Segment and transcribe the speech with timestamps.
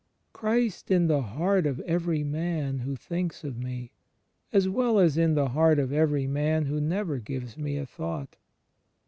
[0.33, 3.91] "Christ in the heart of every man who thinks of me"...
[4.51, 8.35] (as well as in the heart of every man who never gives me a thought).